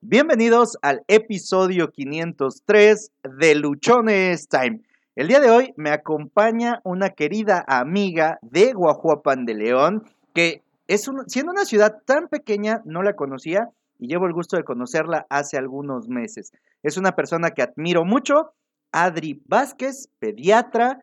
[0.00, 4.80] Bienvenidos al episodio 503 de Luchones Time.
[5.16, 11.10] El día de hoy me acompaña una querida amiga de Guajuapan de León, que es
[11.26, 15.56] siendo una ciudad tan pequeña, no la conocía y llevo el gusto de conocerla hace
[15.56, 16.52] algunos meses.
[16.84, 18.52] Es una persona que admiro mucho,
[18.92, 21.02] Adri Vázquez, pediatra.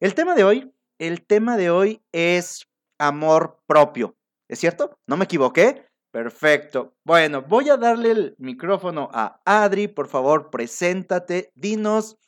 [0.00, 2.68] El tema de hoy, el tema de hoy es
[2.98, 4.16] amor propio.
[4.48, 4.98] ¿Es cierto?
[5.06, 5.87] ¿No me equivoqué?
[6.18, 6.96] Perfecto.
[7.04, 9.86] Bueno, voy a darle el micrófono a Adri.
[9.86, 11.52] Por favor, preséntate.
[11.54, 12.18] Dinos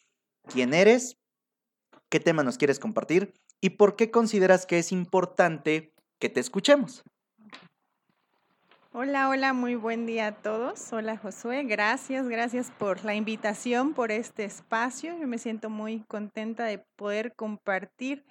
[0.46, 1.18] quién eres,
[2.08, 7.02] qué tema nos quieres compartir y por qué consideras que es importante que te escuchemos.
[8.92, 10.92] Hola, hola, muy buen día a todos.
[10.92, 15.18] Hola Josué, gracias, gracias por la invitación, por este espacio.
[15.18, 18.24] Yo me siento muy contenta de poder compartir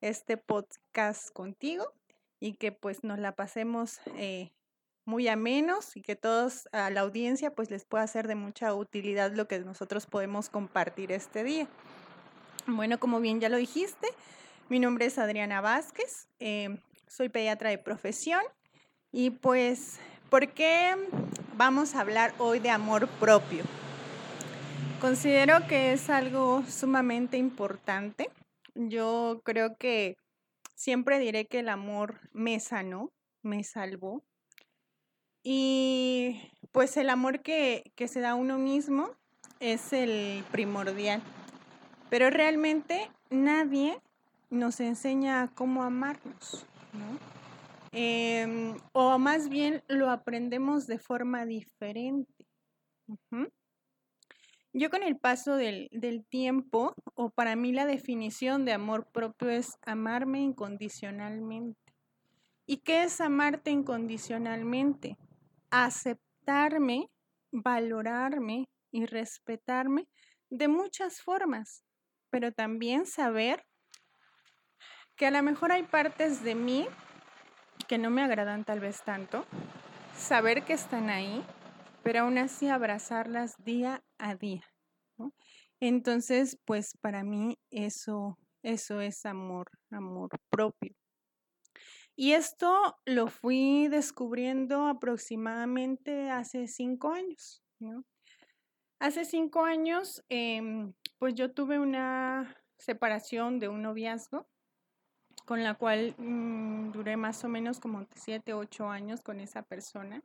[0.00, 1.84] este podcast contigo
[2.40, 4.50] y que pues nos la pasemos eh,
[5.04, 9.32] muy amenos y que todos a la audiencia pues les pueda ser de mucha utilidad
[9.32, 11.68] lo que nosotros podemos compartir este día.
[12.66, 14.08] Bueno, como bien ya lo dijiste,
[14.68, 18.42] mi nombre es Adriana Vázquez, eh, soy pediatra de profesión
[19.12, 20.96] y pues, ¿por qué
[21.56, 23.64] vamos a hablar hoy de amor propio?
[25.00, 28.30] Considero que es algo sumamente importante.
[28.74, 30.16] Yo creo que
[30.74, 34.24] siempre diré que el amor me sanó, me salvó,
[35.46, 36.40] y
[36.72, 39.10] pues el amor que, se da a uno mismo
[39.60, 41.22] es el primordial.
[42.08, 44.00] Pero realmente nadie
[44.48, 47.18] nos enseña cómo amarnos, ¿no?
[47.92, 52.46] Em, o más bien lo aprendemos de forma diferente.
[54.72, 59.50] Yo con el paso del, del, tiempo, o para mí la definición de amor propio
[59.50, 61.78] es amarme incondicionalmente.
[62.66, 65.18] ¿Y qué es amarte incondicionalmente?
[65.82, 67.10] Aceptarme,
[67.50, 70.06] valorarme y respetarme
[70.48, 71.84] de muchas formas,
[72.30, 73.66] pero también saber
[75.16, 76.86] que a lo mejor hay partes de mí
[77.88, 79.44] que no me agradan tal vez tanto,
[80.16, 81.44] saber que están ahí,
[82.02, 84.64] pero aún así abrazarlas día a día.
[85.80, 90.94] Entonces, pues para mí eso, eso es amor, amor propio.
[92.16, 97.60] Y esto lo fui descubriendo aproximadamente hace cinco años,
[99.00, 104.46] Hace cinco años, em, pues yo tuve una separación de un noviazgo
[105.44, 110.22] con la cual mm, duré más o menos como siete, ocho años con esa persona.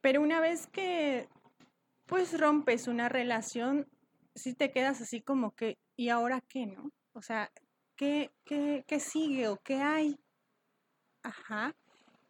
[0.00, 1.28] Pero una vez que
[2.06, 3.86] pues rompes una relación,
[4.34, 6.90] sí te quedas así como que, ¿y ahora qué, no?
[7.12, 7.52] O sea,
[7.94, 10.18] ¿qué, qué, qué sigue o qué hay?
[11.22, 11.74] Ajá.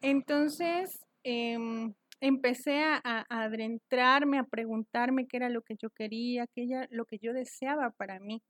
[0.00, 7.04] Entonces, em, empecé a, adentrarme, a preguntarme qué era lo que yo quería, qué lo
[7.04, 8.42] que yo deseaba para mí.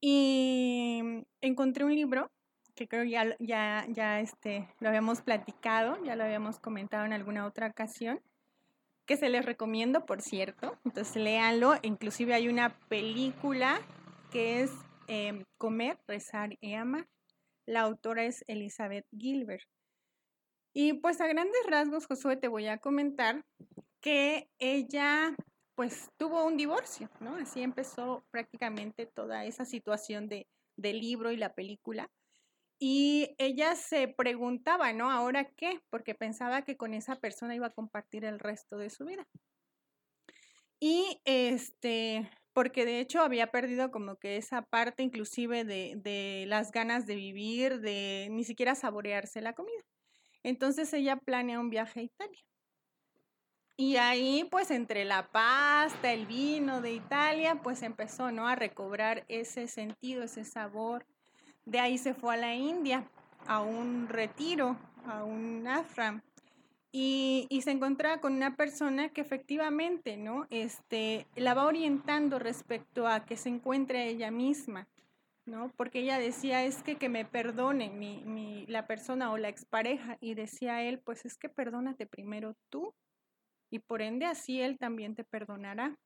[0.00, 1.02] Y
[1.40, 2.30] encontré un libro
[2.74, 7.46] que creo ya, ya, ya este, lo habíamos platicado, ya lo habíamos comentado en alguna
[7.46, 8.20] otra ocasión,
[9.06, 10.78] que se les recomiendo, por cierto.
[10.84, 11.74] Entonces, léanlo.
[11.82, 13.80] Inclusive hay una película
[14.30, 14.72] que es
[15.06, 17.06] em, Comer, Rezar y Amar.
[17.66, 19.68] La autora es Elizabeth Gilbert.
[20.74, 23.44] Y pues a grandes rasgos, Josué, te voy a comentar
[24.00, 25.34] que ella
[25.76, 27.36] pues tuvo un divorcio, ¿no?
[27.36, 32.10] Así empezó prácticamente toda esa situación de, del libro y la película.
[32.78, 35.10] Y ella se preguntaba, ¿no?
[35.10, 35.80] ¿Ahora qué?
[35.90, 39.26] Porque pensaba que con esa persona iba a compartir el resto de su vida.
[40.80, 47.04] Y este, porque de hecho había perdido como que esa parte inclusive de, las ganas
[47.04, 49.82] de vivir, de ni siquiera saborearse la comida.
[50.44, 52.40] Entonces ella planea un viaje a Italia.
[53.76, 58.46] Y ahí, pues entre la pasta, el vino de Italia, pues empezó, ¿no?
[58.46, 61.04] A recobrar ese sentido, ese sabor.
[61.64, 63.10] De ahí se fue a la India,
[63.48, 66.22] a un retiro, a un ashram.
[66.96, 70.46] Y, se encontraba con una persona que efectivamente, ¿no?
[70.50, 74.86] Este, la va orientando respecto a que se encuentre ella misma,
[75.44, 75.72] ¿no?
[75.76, 80.18] Porque ella decía, es que que me perdone mi, mi, la persona o la expareja.
[80.20, 82.94] Y decía él, pues es que perdónate primero tú
[83.70, 85.98] y por ende así él también te perdonará.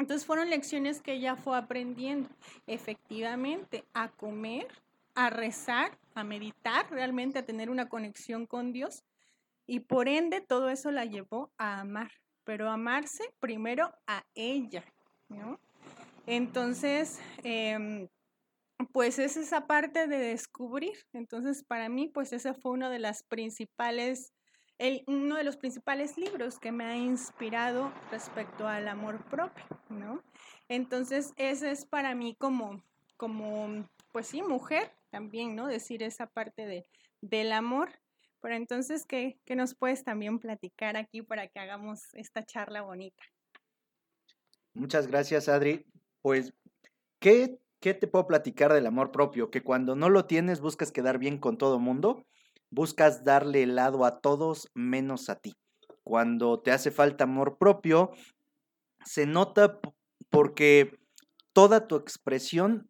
[0.00, 2.28] Entonces fueron lecciones que ella fue aprendiendo,
[2.66, 4.66] efectivamente, a comer,
[5.14, 9.04] a rezar, a meditar, realmente a tener una conexión con Dios
[9.68, 12.10] y por ende todo eso la llevó a amar,
[12.42, 14.82] pero amarse primero a ella,
[15.28, 15.60] ¿no?
[16.26, 18.08] Entonces, em,
[18.92, 20.96] pues es esa parte de descubrir.
[21.12, 24.32] Entonces, para mí, pues esa fue una de las principales
[25.06, 30.22] uno de los principales libros que me ha inspirado respecto al amor propio, ¿no?
[30.68, 32.82] Entonces, ese es para mí como,
[33.16, 35.66] como, pues sí, mujer también, ¿no?
[35.66, 36.86] Decir esa parte de,
[37.20, 37.90] del amor.
[38.40, 43.22] Pero entonces, ¿qué, ¿qué nos puedes también platicar aquí para que hagamos esta charla bonita?
[44.74, 45.86] Muchas gracias, Adri.
[46.22, 46.52] Pues,
[47.18, 49.50] ¿qué, ¿qué te puedo platicar del amor propio?
[49.50, 52.24] Que cuando no lo tienes buscas quedar bien con todo mundo,
[52.70, 55.54] buscas darle helado a todos menos a ti.
[56.04, 58.12] Cuando te hace falta amor propio,
[59.04, 59.80] se nota
[60.30, 60.98] porque
[61.52, 62.88] toda tu expresión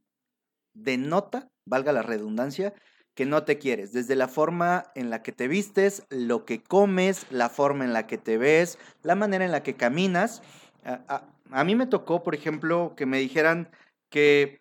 [0.74, 2.74] denota, valga la redundancia,
[3.18, 7.26] que no te quieres, desde la forma en la que te vistes, lo que comes,
[7.32, 10.40] la forma en la que te ves, la manera en la que caminas.
[10.84, 13.70] A, mí me tocó, por ejemplo, que me dijeran
[14.08, 14.60] que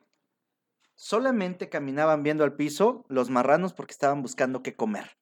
[0.96, 5.20] solamente caminaban viendo al piso los marranos porque estaban buscando qué comer.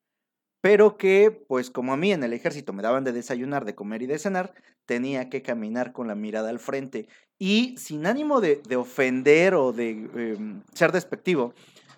[0.62, 4.02] Pero que, pues como a mí en el ejército me daban de desayunar, de comer
[4.02, 4.54] y de cenar,
[4.86, 7.10] tenía que caminar con la mirada al frente.
[7.38, 11.54] Y sin ánimo de, ofender o de em, ser despectivo,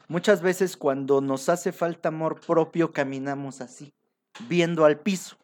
[0.07, 3.94] muchas veces cuando nos hace falta amor propio caminamos así,
[4.48, 5.38] viendo al piso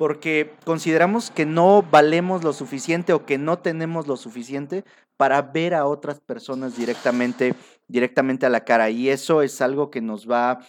[0.00, 4.82] porque consideramos que no valemos lo suficiente o que no tenemos lo suficiente
[5.18, 7.54] para ver a otras personas directamente,
[7.86, 8.88] directamente a la cara.
[8.88, 10.60] Y eso es algo que nos va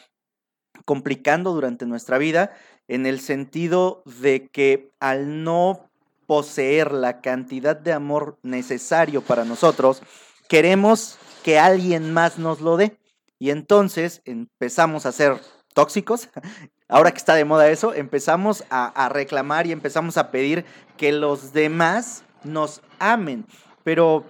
[0.83, 2.51] complicando durante nuestra vida
[2.89, 5.89] en el sentido de que al no
[6.27, 10.03] poseer la cantidad de amor necesario para nosotros,
[10.50, 12.98] queremos que alguien más nos lo dé.
[13.41, 15.41] Y entonces empezamos a ser
[15.73, 16.29] tóxicos
[16.88, 20.63] ahora que está de moda eso, empezamos a, reclamar y empezamos a pedir
[20.95, 23.47] que los demás nos amen.
[23.83, 24.25] Pero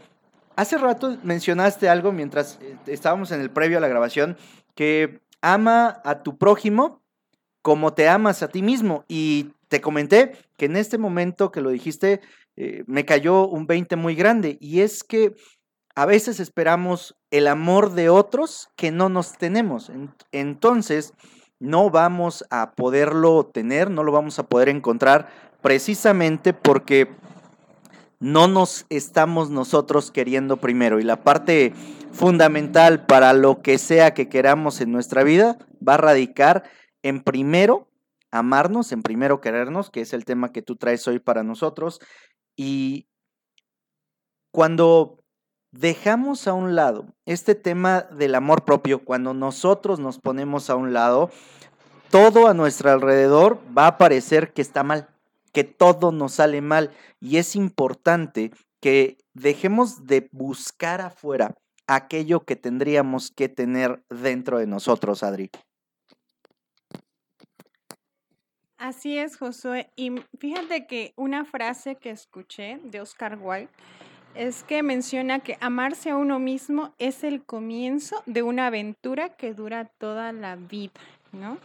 [0.56, 4.38] hace rato mencionaste algo mientras eh, estábamos en el previo a la grabación,
[4.76, 7.02] que ama a tu prójimo
[7.62, 9.04] como te amas a ti mismo.
[9.10, 12.22] Y te comenté que en este momento que lo dijiste,
[12.56, 14.58] eh, me cayó un 20 muy grande.
[14.62, 15.36] Y es que
[15.96, 19.92] a veces esperamos el amor de otros que no nos tenemos.
[20.32, 21.14] Entonces,
[21.60, 25.30] no vamos a poderlo tener, no lo vamos a poder encontrar
[25.62, 27.10] precisamente porque
[28.20, 31.00] no nos estamos nosotros queriendo primero.
[31.00, 31.74] Y la parte
[32.12, 36.64] fundamental para lo que sea que queramos en nuestra vida va a radicar
[37.04, 37.88] en primero
[38.32, 42.00] amarnos, en primero querernos, que es el tema que tú traes hoy para nosotros.
[42.56, 43.08] Y
[44.52, 45.21] cuando
[45.72, 50.94] dejamos a un lado este tema del amor propio, cuando nosotros nos ponemos a un
[50.94, 51.32] lado,
[52.10, 55.08] todo a nuestro alrededor va a parecer que está mal,
[55.54, 56.92] que todo nos sale mal.
[57.20, 58.52] Y es importante
[58.82, 61.56] que dejemos de buscar afuera
[61.88, 65.50] aquello que tendríamos que tener dentro de nosotros, Adri.
[68.78, 69.92] Así es, Josué.
[69.96, 73.70] Y fíjate que una frase que escuché de Oscar Wilde
[74.36, 79.54] es que menciona que amarse a uno mismo es el comienzo de una aventura que
[79.54, 81.02] dura toda la vida,
[81.32, 81.58] ¿no?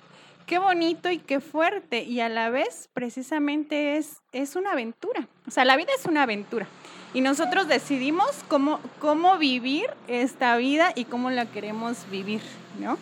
[0.47, 5.27] Qué bonito y qué fuerte y a la vez precisamente es, es una aventura.
[5.49, 6.69] O sea, la vida es una aventura
[7.15, 12.43] y nosotros decidimos cómo, cómo vivir esta vida y cómo la queremos vivir,
[12.79, 12.97] ¿no?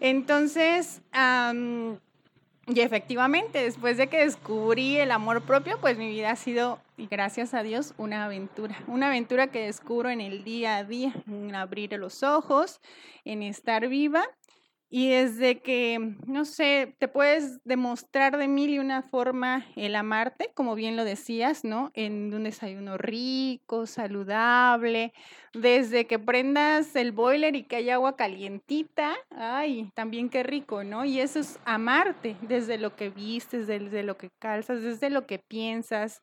[0.00, 1.02] Entonces,
[2.74, 7.06] y efectivamente, después de que descubrí el amor propio, pues mi vida ha sido, y
[7.06, 8.76] gracias a Dios, una aventura.
[8.86, 12.80] Una aventura que descubro en el día a día, en abrir los ojos,
[13.24, 14.24] en estar viva
[14.92, 20.50] y desde que, no sé, te puedes demostrar de mil y una forma el amarte,
[20.52, 21.92] como bien lo decías, ¿no?
[21.94, 25.12] En un desayuno rico, saludable,
[25.54, 31.04] desde que prendas el boiler y que haya agua calientita, ay, también qué rico, ¿no?
[31.04, 35.38] Y eso es amarte, desde lo que vistes, desde lo que calzas, desde lo que
[35.38, 36.20] piensas,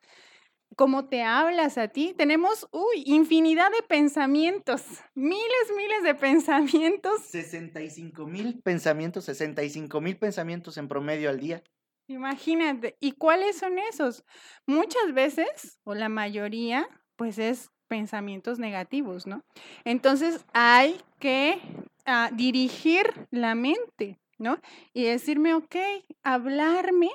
[0.76, 2.14] cómo te hablas a ti.
[2.18, 4.84] Tenemos, uy, infinidad de pensamientos,
[5.16, 7.22] miles, miles de pensamientos.
[7.22, 11.64] 65 mil pensamientos, 65 mil pensamientos en promedio al día.
[12.10, 14.24] Imagínate, ¿y cuáles son esos?
[14.66, 19.44] Muchas veces, o la mayoría, pues es pensamientos negativos, ¿no?
[19.84, 21.60] Entonces hay que
[22.06, 24.60] ah, dirigir la mente, ¿no?
[24.94, 25.76] Y decirme, ok,
[26.24, 27.10] hablarme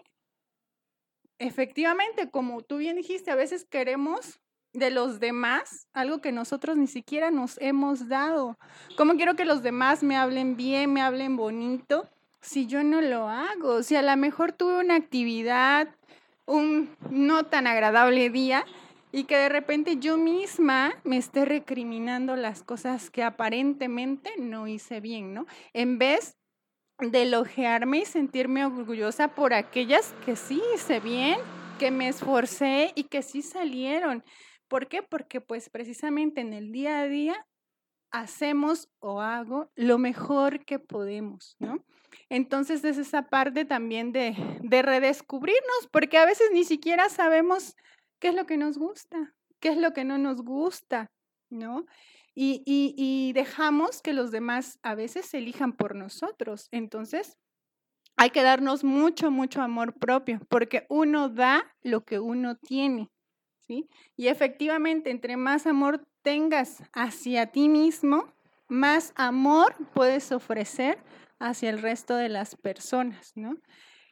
[1.42, 4.38] Efectivamente, como tú bien dijiste, a veces queremos
[4.72, 8.56] de los demás algo que nosotros ni siquiera nos hemos dado.
[8.96, 12.08] ¿Cómo quiero que los demás me hablen bien, me hablen bonito,
[12.40, 13.82] si yo no lo hago?
[13.82, 15.88] Si a lo mejor tuve una actividad,
[16.46, 18.64] un no tan agradable día
[19.11, 25.00] y que de repente yo misma me esté recriminando las cosas que aparentemente no hice
[25.00, 25.46] bien, ¿no?
[25.72, 26.37] En vez
[27.11, 31.38] de elogiarme y sentirme orgullosa por aquellas que sí hice bien,
[31.78, 34.23] que me esforcé y que sí salieron.
[34.68, 35.02] ¿Por qué?
[35.02, 37.47] Porque pues precisamente en el día a día
[38.11, 41.85] hacemos o hago lo mejor que podemos, ¿no?
[42.28, 47.75] Entonces es esa parte también de, de redescubrirnos, porque a veces ni siquiera sabemos
[48.18, 51.11] qué es lo que nos gusta, qué es lo que no nos gusta,
[51.50, 51.87] ¿no?
[52.34, 56.68] Y, dejamos que los demás a veces elijan por nosotros.
[56.70, 57.36] Entonces,
[58.16, 63.10] hay que darnos mucho, mucho amor propio, porque uno da lo que uno tiene,
[63.60, 63.88] ¿sí?
[64.16, 68.32] Y efectivamente, entre más amor tengas hacia ti mismo,
[68.68, 70.98] más amor puedes ofrecer
[71.38, 73.56] hacia el resto de las personas, ¿no?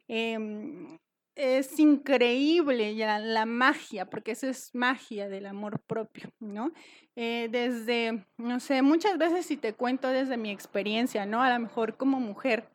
[0.09, 0.99] Em,
[1.41, 6.71] es increíble ya la magia, porque eso es magia del amor propio, ¿no?
[7.17, 11.43] Eh, desde, no sé, muchas veces si te cuento desde mi experiencia, ¿no?
[11.43, 12.69] A lo mejor como mujer,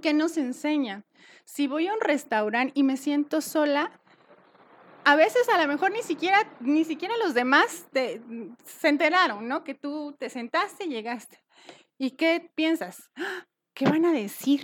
[0.00, 1.04] ¿qué nos enseña?
[1.44, 3.92] Si voy a un restaurante y me siento sola,
[5.04, 8.22] a veces a lo mejor ni siquiera, ni siquiera los demás te,
[8.64, 9.62] se enteraron, ¿no?
[9.62, 11.38] Que tú te sentaste y llegaste.
[11.98, 13.10] ¿Y qué piensas?
[13.16, 13.46] ¡Ah!
[13.74, 14.62] ¿Qué van a decir?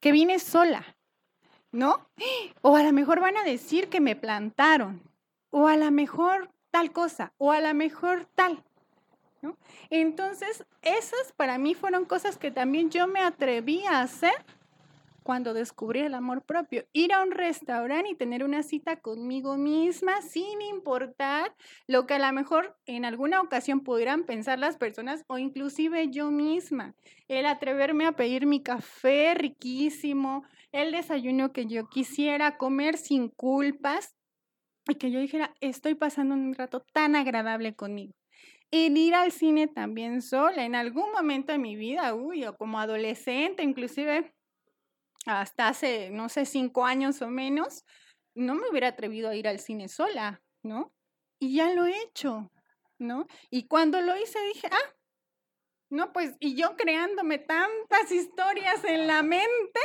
[0.00, 0.84] Que vine sola.
[1.72, 2.06] ¿No?
[2.60, 5.02] O a lo mejor van a decir que me plantaron,
[5.50, 8.62] o a lo mejor tal cosa, o a lo mejor tal.
[9.90, 14.34] Entonces, esas para mí fueron cosas que también yo me atreví a hacer
[15.22, 16.84] cuando descubrí el amor propio.
[16.92, 21.54] Ir a un restaurante y tener una cita conmigo misma sin importar
[21.86, 26.30] lo que a lo mejor en alguna ocasión pudieran pensar las personas o inclusive yo
[26.30, 26.94] misma.
[27.28, 34.14] El atreverme a pedir mi café riquísimo, el desayuno que yo quisiera, comer sin culpas
[34.88, 38.14] y que yo dijera, estoy pasando un rato tan agradable conmigo.
[38.70, 42.80] El ir al cine también sola, en algún momento de mi vida, uy, o como
[42.80, 44.32] adolescente, inclusive
[45.26, 47.84] hasta hace, no sé, cinco años o menos,
[48.34, 50.92] no me hubiera atrevido a ir al cine sola, ¿no?
[51.38, 52.50] Y ya lo he hecho,
[52.98, 53.26] ¿no?
[53.50, 54.94] Y cuando lo hice dije, ah,
[55.90, 59.80] no, pues, y yo creándome tantas historias en la mente,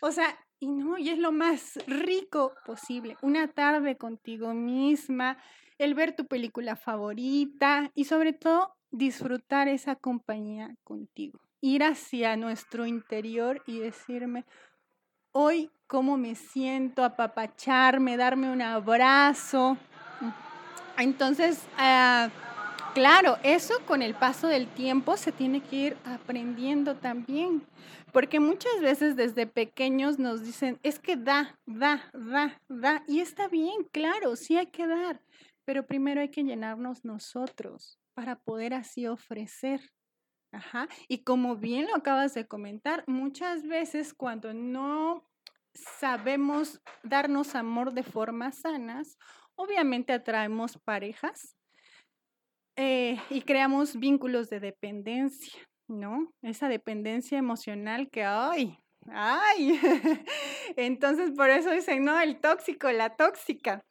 [0.00, 5.38] o sea, y no, y es lo más rico posible, una tarde contigo misma,
[5.78, 12.86] el ver tu película favorita y sobre todo disfrutar esa compañía contigo ir hacia nuestro
[12.86, 14.44] interior y decirme,
[15.32, 19.76] hoy cómo me siento, apapacharme, darme un abrazo.
[20.98, 22.30] Entonces, ah,
[22.94, 27.62] claro, eso con el paso del tiempo se tiene que ir aprendiendo también,
[28.12, 33.48] porque muchas veces desde pequeños nos dicen, es que da, da, da, da, y está
[33.48, 35.20] bien, claro, sí hay que dar,
[35.66, 39.80] pero primero hay que llenarnos nosotros para poder así ofrecer.
[41.08, 45.28] Y como bien lo acabas de comentar, muchas veces cuando no
[45.74, 49.18] sabemos darnos amor de formas sanas,
[49.54, 51.56] obviamente atraemos parejas
[52.76, 55.58] eh, y creamos vínculos de dependencia,
[55.88, 56.30] ¿no?
[56.42, 59.80] Esa dependencia emocional que, ay, ay.
[60.76, 63.82] Entonces, por eso dicen, no, el tóxico, la tóxica.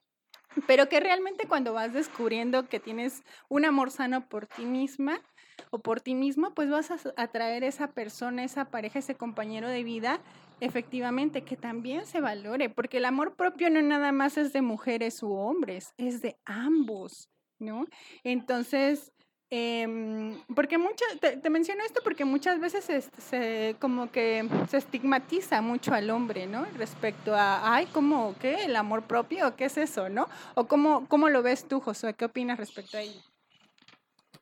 [0.68, 5.22] Pero que realmente cuando vas descubriendo que tienes un amor sano por ti misma,
[5.70, 9.84] o por ti mismo, pues vas a atraer esa persona, esa pareja, ese compañero de
[9.84, 10.20] vida,
[10.60, 15.22] efectivamente, que también se valore, porque el amor propio no nada más es de mujeres
[15.24, 17.86] u hombres, es de ambos, ¿no?
[18.24, 19.12] Entonces,
[19.50, 25.94] em, porque muchas, te, menciono esto porque muchas veces se, como que se estigmatiza mucho
[25.94, 26.66] al hombre, ¿no?
[26.78, 28.66] Respecto a, ay, ¿cómo, qué?
[28.66, 29.56] ¿El amor propio?
[29.56, 30.28] ¿Qué es eso, no?
[30.56, 33.35] O cómo, cómo lo ves tú, Josué, ¿qué opinas respecto a ello?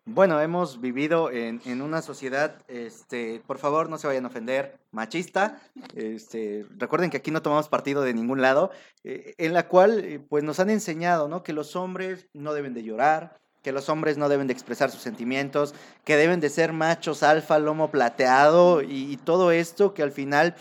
[0.05, 4.77] Bueno, hemos vivido en, en, una sociedad, este, por favor no se vayan a ofender,
[4.91, 5.62] machista.
[5.95, 8.72] Este, recuerden que aquí no tomamos partido de ningún lado,
[9.05, 11.41] eh, en la cual eh, pues nos han enseñado ¿no?
[11.41, 15.01] que los hombres no deben de llorar, que los hombres no deben de expresar sus
[15.01, 20.12] sentimientos, que deben de ser machos alfa, lomo plateado y, y todo esto que al
[20.12, 20.55] final,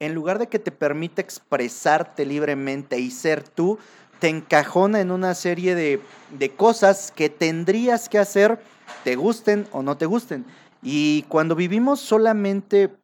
[0.00, 3.78] en lugar de que te permita expresarte libremente y ser tú,
[4.18, 8.60] te encajona en una serie de, de cosas que tendrías que hacer
[9.04, 10.44] te gusten o no te gusten.
[10.82, 12.96] Y cuando vivimos solamente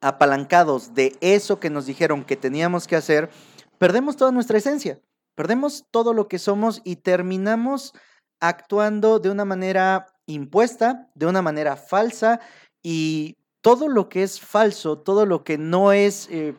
[0.00, 3.30] apalancados de eso que nos dijeron que teníamos que hacer,
[3.78, 5.00] perdemos toda nuestra esencia,
[5.34, 7.92] perdemos todo lo que somos y terminamos
[8.40, 12.40] actuando de una manera impuesta, de una manera falsa
[12.82, 16.54] y todo lo que es falso, todo lo que no es eh,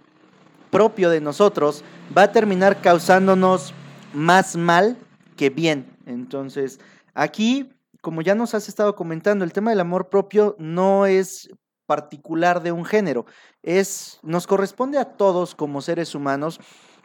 [0.71, 1.83] propio de nosotros,
[2.17, 3.73] va a terminar causándonos
[4.13, 4.97] más mal
[5.35, 5.85] que bien.
[6.05, 6.79] Entonces,
[7.13, 7.69] aquí
[8.01, 11.49] como ya nos has estado comentando, el tema del amor propio no es
[11.85, 13.25] particular de un género.
[13.61, 16.59] Es, nos corresponde a todos como seres humanos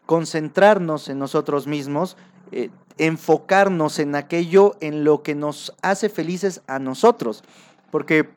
[0.07, 2.17] concentrarnos en nosotros mismos,
[2.51, 7.45] eh, enfocarnos en aquello en lo que nos hace felices a nosotros.
[7.91, 8.31] Porque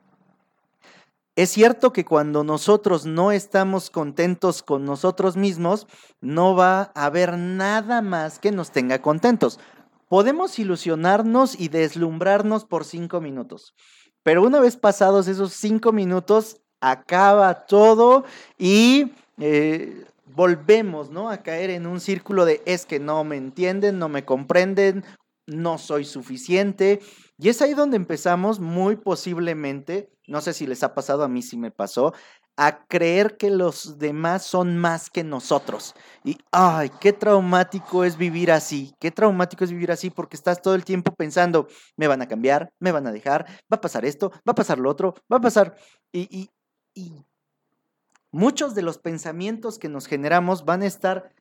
[1.42, 5.88] es cierto que cuando nosotros no estamos contentos con nosotros mismos,
[6.20, 9.58] no va a haber nada más que nos tenga contentos.
[10.10, 13.74] Podemos ilusionarnos y deslumbrarnos por cinco minutos,
[14.22, 18.26] pero una vez pasados esos cinco minutos, acaba todo
[18.58, 21.30] y eh, volvemos ¿no?
[21.30, 25.06] a caer en un círculo de es que no me entienden, no me comprenden,
[25.46, 27.00] no soy suficiente.
[27.42, 31.42] Y es ahí donde empezamos muy posiblemente, no sé si les ha pasado, a mí
[31.42, 32.14] sí me pasó,
[32.58, 35.96] a creer que los demás son más que nosotros.
[36.26, 40.76] Y, ay, qué traumático es vivir así, qué traumático es vivir así porque estás todo
[40.76, 44.32] el tiempo pensando, me van a cambiar, me van a dejar, va a pasar esto,
[44.46, 45.78] va a pasar lo otro, va a pasar...
[46.12, 46.50] Y
[48.32, 51.34] muchos de los pensamientos que nos generamos van a estar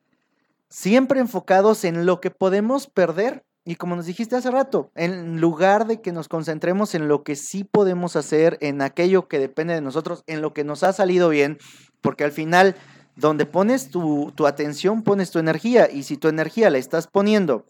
[0.69, 5.85] siempre enfocados en lo que podemos perder y como nos dijiste hace rato, en lugar
[5.85, 9.81] de que nos concentremos en lo que sí podemos hacer, en aquello que depende de
[9.81, 11.59] nosotros, en lo que nos ha salido bien,
[12.01, 12.75] porque al final,
[13.15, 17.67] donde pones tu, tu atención, pones tu energía, y si tu energía la estás poniendo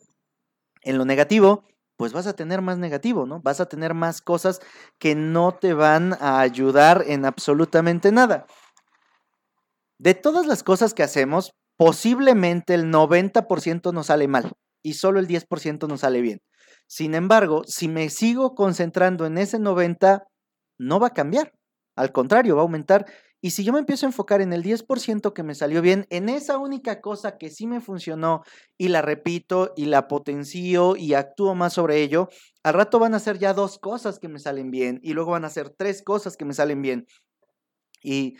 [0.84, 1.66] en lo negativo,
[1.98, 3.42] pues vas a tener más negativo, ¿no?
[3.42, 4.62] Vas a tener más cosas
[5.00, 8.46] que no te van a ayudar en absolutamente nada.
[9.98, 14.54] De todas las cosas que hacemos, posiblemente el 90% nos sale mal
[14.84, 16.42] y solo el 10% nos sale bien.
[16.88, 20.24] Sin embargo, si me sigo concentrando en ese 90,
[20.80, 21.54] no va a cambiar.
[21.96, 23.06] Al contrario, va a aumentar.
[23.42, 26.28] Y si yo me empiezo a enfocar en el 10% que me salió bien, en
[26.28, 28.44] esa única cosa que sí me funcionó
[28.78, 32.30] y la repito y la potencio y actúo más sobre ello,
[32.64, 35.46] al rato van a ser ya dos cosas que me salen bien y luego van
[35.46, 37.08] a ser tres cosas que me salen bien.
[38.04, 38.36] Y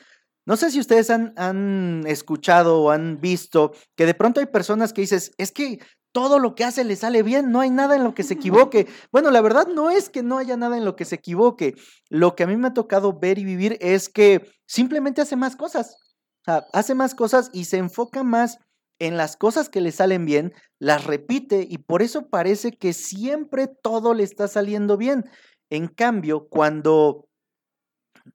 [0.46, 4.92] no sé si ustedes han, han, escuchado o han visto que de pronto hay personas
[4.92, 5.80] que dices, es que
[6.20, 8.88] todo lo que hace le sale bien, no hay nada en lo que se equivoque.
[9.10, 11.76] Bueno, la verdad no es que no haya nada en lo que se equivoque.
[12.10, 15.56] Lo que a mí me ha tocado ver y vivir es que simplemente hace más
[15.56, 15.96] cosas.
[16.42, 18.58] O sea, hace más cosas y se enfoca más
[19.00, 23.68] en las cosas que le salen bien, las repite y por eso parece que siempre
[23.82, 25.24] todo le está saliendo bien.
[25.70, 27.30] En cambio, cuando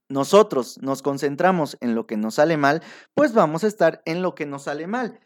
[0.09, 4.35] nosotros nos concentramos en lo que nos sale mal, pues vamos a estar en lo
[4.35, 5.21] que nos sale mal.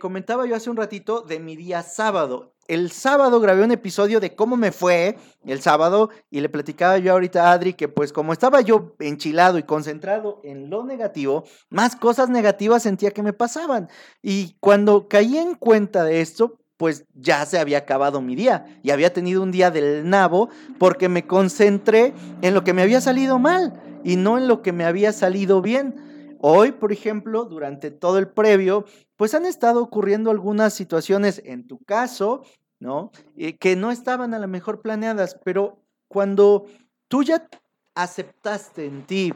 [0.00, 2.54] Comentaba yo hace un ratito de mi día sábado.
[2.66, 7.12] El sábado grabé un episodio de cómo me fue el sábado y le platicaba yo
[7.12, 11.94] ahorita a Adri que pues como estaba yo enchilado y concentrado en lo negativo, más
[11.94, 13.88] cosas negativas sentía que me pasaban.
[14.22, 18.90] Y cuando caí en cuenta de esto, pues ya se había acabado mi día y
[18.90, 23.38] había tenido un día del nabo porque me concentré en lo que me había salido
[23.38, 26.10] mal y no en lo que me había salido bien.
[26.42, 28.86] Hoy, por ejemplo, durante todo el previo,
[29.20, 32.42] pues han estado ocurriendo algunas situaciones en tu caso,
[32.78, 33.10] ¿no?
[33.36, 36.64] Eh, que no estaban a lo mejor planeadas, pero cuando
[37.06, 37.46] tú ya
[37.94, 39.34] aceptaste en ti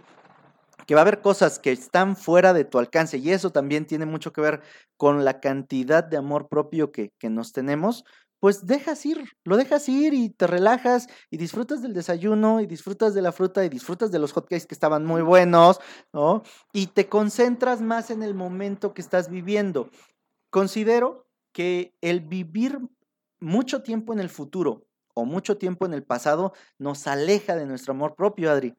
[0.87, 4.07] que va a haber cosas que están fuera de tu alcance y eso también tiene
[4.07, 4.63] mucho que ver
[4.97, 8.07] con la cantidad de amor propio que, que nos tenemos,
[8.45, 13.15] pues dejas ir, lo dejas ir y te relajas y disfrutas del desayuno y disfrutas
[13.15, 15.81] de la fruta y disfrutas de los hotcakes que estaban muy buenos,
[16.13, 16.43] ¿no?
[16.71, 19.89] Y te concentras más en el momento que estás viviendo.
[20.51, 22.81] Considero que el vivir
[23.41, 27.95] mucho tiempo en el futuro o mucho tiempo en el pasado nos aleja de nuestro
[27.95, 28.77] amor propio, Adri.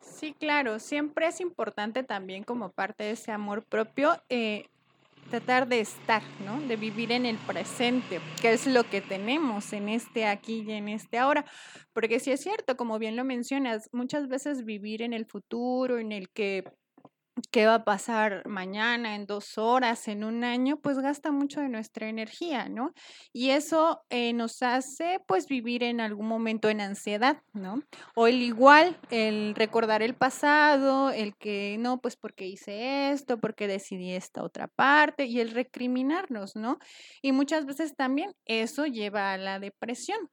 [0.00, 4.69] Sí, claro, siempre es importante también como parte de ese amor propio eh,
[5.30, 6.60] tratar de estar, ¿no?
[6.60, 10.88] De vivir en el presente, que es lo que tenemos en este aquí y en
[10.88, 11.44] este ahora.
[11.92, 16.12] Porque si es cierto, como bien lo mencionas, muchas veces vivir en el futuro, en
[16.12, 16.64] el que
[17.50, 21.68] qué va a pasar mañana, en dos horas, en un año, pues gasta mucho de
[21.68, 22.92] nuestra energía, ¿no?
[23.32, 27.82] Y eso eh, nos hace pues vivir en algún momento en ansiedad, ¿no?
[28.14, 33.66] O el igual, el recordar el pasado, el que no, pues porque hice esto, porque
[33.66, 36.78] decidí esta otra parte y el recriminarnos, ¿no?
[37.22, 40.30] Y muchas veces también eso lleva a la depresión,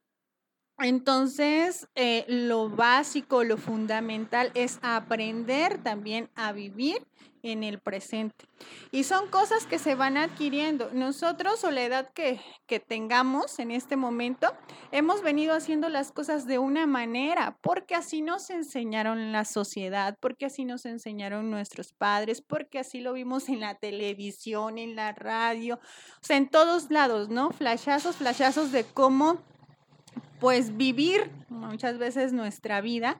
[0.78, 7.04] entonces, eh, lo básico, lo fundamental es aprender también a vivir
[7.42, 8.46] en el presente.
[8.90, 10.90] Y son cosas que se van adquiriendo.
[10.92, 14.52] Nosotros o la edad que, que tengamos en este momento,
[14.92, 20.46] hemos venido haciendo las cosas de una manera, porque así nos enseñaron la sociedad, porque
[20.46, 25.76] así nos enseñaron nuestros padres, porque así lo vimos en la televisión, en la radio,
[25.76, 27.50] o sea, en todos lados, ¿no?
[27.50, 29.38] Flashazos, flashazos de cómo
[30.40, 33.18] pues vivir muchas veces nuestra vida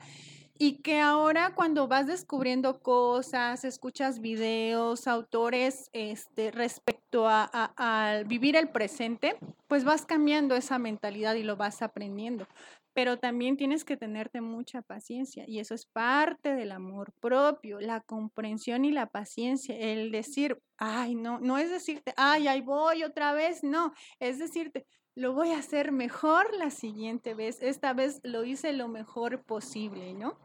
[0.59, 8.69] y que ahora cuando vas descubriendo cosas, escuchas videos, autores este, respecto a, vivir el
[8.69, 9.37] presente,
[9.69, 12.47] pues vas cambiando esa mentalidad y lo vas aprendiendo.
[12.93, 18.01] Pero también tienes que tenerte mucha paciencia y eso es parte del amor propio, la
[18.01, 23.33] comprensión y la paciencia, el decir, ay, no, no es decirte, ay, ahí voy otra
[23.33, 24.85] vez, no, es decirte,
[25.19, 30.15] lo voy a hacer mejor la siguiente vez, esta vez lo hice lo mejor posible,
[30.15, 30.39] ¿no?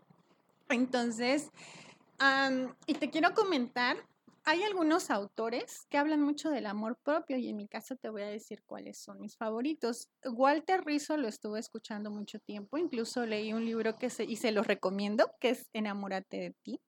[0.68, 1.52] Entonces,
[2.88, 3.98] y te quiero comentar,
[4.46, 8.24] hay algunos autores que hablan mucho del amor propio y en mi caso te voy
[8.24, 10.10] a decir cuáles son mis favoritos.
[10.26, 14.52] Walter Rizzo lo estuve escuchando mucho tiempo, incluso leí un libro que se, y se
[14.52, 16.82] lo recomiendo, que es Enamórate de ti.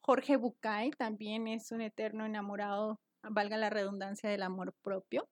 [0.00, 5.28] Jorge Bucay también es un eterno enamorado, valga la redundancia, del amor propio.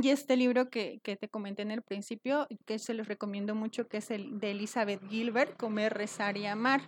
[0.00, 3.88] Y este libro que, que, te comenté en el principio, que se los recomiendo mucho,
[3.88, 6.80] que es el de Elizabeth Gilbert, Comer, Rezar y Amar,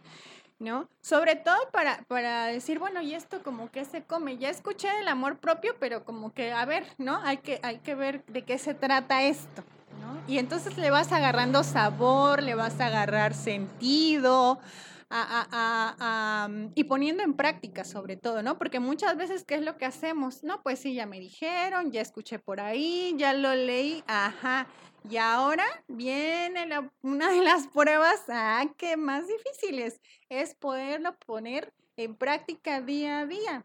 [0.58, 0.88] ¿no?
[1.02, 4.38] Sobre todo para, para decir, bueno, ¿y esto como que se come?
[4.38, 7.20] Ya escuché el amor propio, pero como que, a ver, ¿no?
[7.22, 9.62] Hay que, hay que ver de qué se trata esto.
[10.26, 14.58] Y entonces le vas agarrando sabor, le vas a agarrar sentido,
[15.14, 18.58] Mm, y poniendo en práctica sobre todo, ¿no?
[18.58, 20.42] Porque muchas veces, ¿qué es lo que hacemos?
[20.42, 24.66] No, pues sí, ya me dijeron, ya escuché por ahí, ya lo leí, ajá.
[25.08, 26.66] Y ahora viene
[27.02, 33.26] una de las pruebas, ah, que más difíciles, es poderlo poner en práctica día a
[33.26, 33.64] día.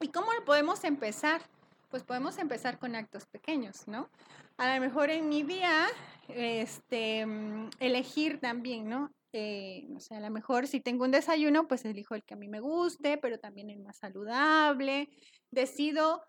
[0.00, 1.40] ¿Y cómo podemos empezar?
[1.88, 4.10] Pues podemos empezar con actos pequeños, ¿no?
[4.58, 5.86] A lo mejor en mi día,
[6.28, 9.10] este, mm, elegir también, ¿no?
[9.32, 12.36] Eh, no sé, a lo mejor si tengo un desayuno, pues elijo el que a
[12.36, 15.08] mí me guste, pero también el más saludable.
[15.50, 16.22] Decido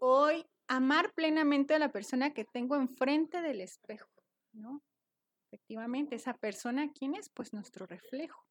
[0.00, 4.10] hoy amar plenamente a la persona que tengo enfrente del espejo,
[4.52, 4.82] ¿no?
[5.50, 7.28] Efectivamente, esa persona, ¿quién es?
[7.28, 8.44] Pues nuestro reflejo.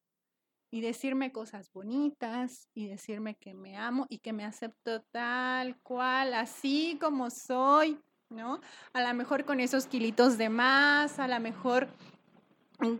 [0.70, 6.34] Y decirme cosas bonitas y decirme que me amo y que me acepto tal cual,
[6.34, 8.60] así como soy, ¿no?
[8.92, 11.88] A lo mejor con esos kilitos de más, a lo mejor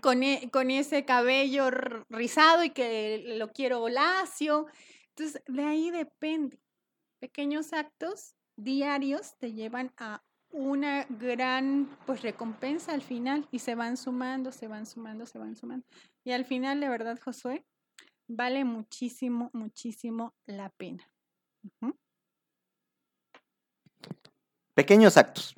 [0.01, 1.71] con, e, con ese cabello
[2.09, 4.67] rizado y que lo quiero lacio.
[5.11, 6.61] Entonces, de ahí depende.
[7.21, 13.97] Pequeños actos diarios te llevan a una gran pues recompensa al final y se van
[13.97, 15.87] sumando, se van sumando, se van sumando.
[16.25, 17.65] Y al final, de verdad, Josué,
[18.29, 21.11] vale muchísimo, muchísimo la pena.
[24.75, 25.55] Pequeños actos.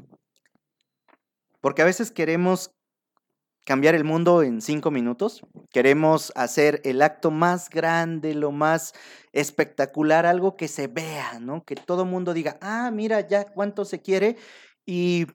[1.60, 2.75] Porque a veces queremos
[3.66, 5.42] cambiar el mundo en cinco minutos.
[5.70, 8.94] Queremos hacer el acto más grande, lo más
[9.32, 11.64] espectacular, algo que se vea, ¿no?
[11.64, 14.36] Que todo mundo diga, ah, mira ya cuánto se quiere.
[14.86, 15.26] Y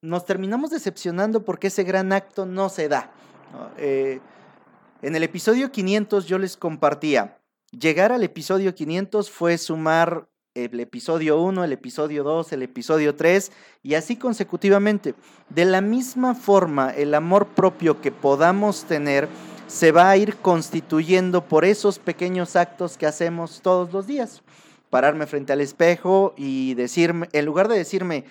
[0.00, 3.12] nos terminamos decepcionando porque ese gran acto no se da.
[3.76, 4.20] Eh,
[5.02, 7.38] en el episodio 500 yo les compartía,
[7.72, 10.28] llegar al episodio 500 fue sumar
[10.64, 15.14] el episodio 1, el episodio 2, el episodio 3 y así consecutivamente.
[15.48, 19.28] De la misma forma, el amor propio que podamos tener
[19.66, 24.42] se va a ir constituyendo por esos pequeños actos que hacemos todos los días.
[24.90, 28.24] Pararme frente al espejo y decirme, en lugar de decirme,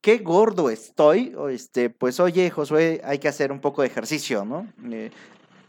[0.00, 4.66] qué gordo estoy, este, pues oye, Josué, hay que hacer un poco de ejercicio, ¿no?
[4.90, 5.10] Eh,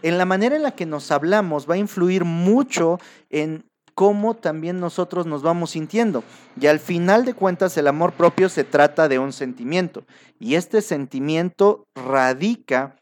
[0.04, 3.66] en la manera en la que nos hablamos va a influir mucho en
[4.02, 6.24] cómo también nosotros nos vamos sintiendo.
[6.60, 10.06] Y al final de cuentas el amor propio se trata de un sentimiento.
[10.40, 12.96] Y este sentimiento radica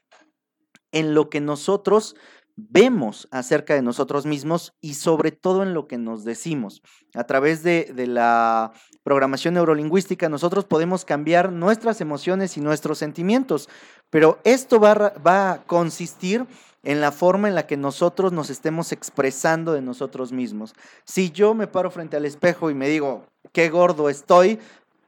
[0.91, 2.17] en lo que nosotros
[2.57, 6.81] vemos acerca de nosotros mismos y sobre todo en lo que nos decimos.
[7.13, 13.69] A través de, la programación neurolingüística nosotros podemos cambiar nuestras emociones y nuestros sentimientos,
[14.09, 16.45] pero esto va, va a consistir
[16.83, 20.73] en la forma en la que nosotros nos estemos expresando de nosotros mismos.
[21.03, 24.59] Si yo me paro frente al espejo y me digo, qué gordo estoy,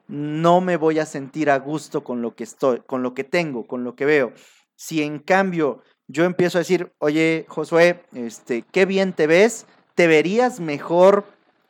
[0.07, 3.65] no me voy a sentir a gusto con lo que estoy, con lo que tengo,
[3.65, 4.33] con lo que veo.
[4.75, 10.07] Si en cambio yo empiezo a decir, oye, Josué, este, qué bien te ves, te
[10.07, 11.23] verías mejor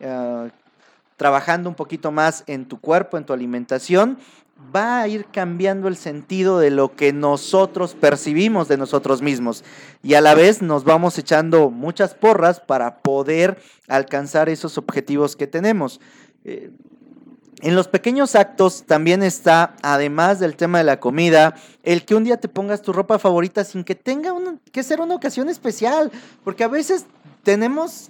[0.04, 0.48] ah,
[1.22, 4.18] trabajando un poquito más en tu cuerpo, en tu alimentación,
[4.76, 9.64] va a ir cambiando el sentido de lo que nosotros percibimos de nosotros mismos
[10.02, 15.46] y a la vez nos vamos echando muchas porras para poder alcanzar esos objetivos que
[15.46, 16.02] tenemos.
[16.44, 16.72] Eh,
[17.62, 21.54] en los pequeños actos también está, además del tema de la comida,
[21.84, 24.34] el que un día te pongas tu ropa favorita sin que tenga
[24.72, 26.12] que ser una ocasión especial,
[26.44, 27.06] porque a veces
[27.44, 28.10] tenemos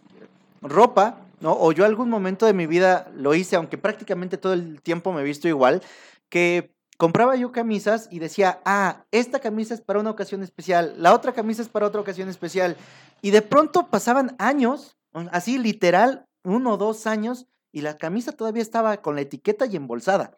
[0.62, 1.58] ropa, ¿no?
[1.60, 5.22] O yo algún momento de mi vida lo hice, aunque prácticamente todo el tiempo me
[5.22, 5.82] he visto igual,
[6.30, 11.14] que compraba yo camisas y decía, ah, esta camisa es para una ocasión especial, la
[11.14, 12.78] otra camisa es para otra ocasión especial.
[13.22, 14.98] Y de pronto pasaban años,
[15.32, 19.76] así literal, uno o dos años, y la camisa todavía estaba con la etiqueta y
[19.76, 20.36] embolsada.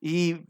[0.00, 0.42] Y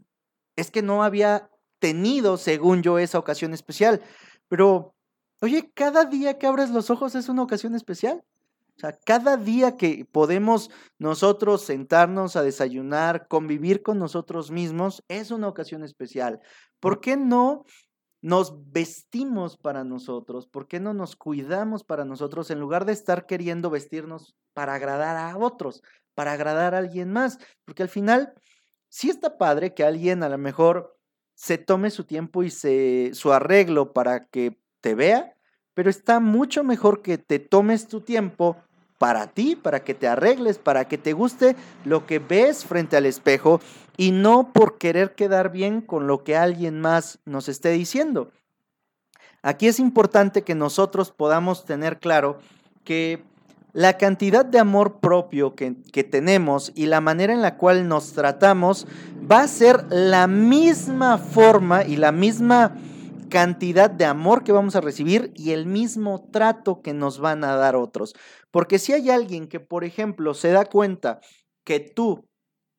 [0.55, 4.01] es que no había tenido, según yo, esa ocasión especial.
[4.49, 4.95] Pero,
[5.41, 8.23] oye, cada día que abres los ojos es una ocasión especial.
[8.77, 15.31] O sea, cada día que podemos nosotros sentarnos a desayunar, convivir con nosotros mismos, es
[15.31, 16.41] una ocasión especial.
[16.79, 17.65] ¿Por qué no
[18.21, 20.45] nos vestimos para nosotros?
[20.45, 25.17] ¿Por qué no nos cuidamos para nosotros en lugar de estar queriendo vestirnos para agradar
[25.17, 25.81] a otros,
[26.13, 27.39] para agradar a alguien más?
[27.65, 28.33] Porque al final,
[28.89, 30.95] sí está padre que alguien a lo mejor
[31.33, 35.35] se tome su tiempo y se, su arreglo para que te vea,
[35.73, 38.57] pero está mucho mejor que te tomes tu tiempo
[38.97, 41.55] para ti, para que te arregles, para que te guste
[41.85, 43.61] lo que ves frente al espejo
[43.95, 48.31] y no por querer quedar bien con lo que alguien más nos esté diciendo.
[49.41, 52.39] Aquí es importante que nosotros podamos tener claro
[52.83, 53.23] que
[53.73, 58.87] la cantidad de amor propio que, tenemos y la manera en la cual nos tratamos
[59.29, 62.75] va a ser la misma forma y la misma
[63.29, 67.55] cantidad de amor que vamos a recibir y el mismo trato que nos van a
[67.55, 68.15] dar otros.
[68.51, 71.21] Porque si hay alguien que, por ejemplo, se da cuenta
[71.63, 72.25] que tú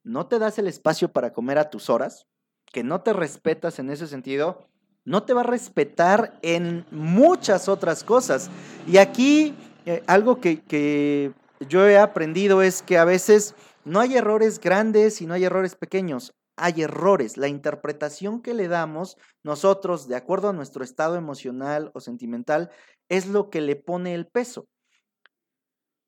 [0.05, 2.27] no te das el espacio para comer a tus horas,
[2.73, 4.69] que no te respetas en ese sentido,
[5.05, 8.51] no te va a respetar en muchas otras cosas.
[8.87, 9.55] Y aquí
[9.87, 11.33] eh, algo que, que
[11.69, 15.75] yo he aprendido es que a veces no hay errores grandes y no hay errores
[15.75, 17.37] pequeños hay errores.
[17.37, 22.71] La interpretación que le damos nosotros, de acuerdo a nuestro estado emocional o sentimental,
[23.09, 24.69] es lo que le pone el peso.